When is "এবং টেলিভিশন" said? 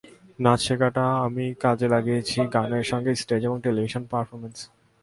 3.45-4.03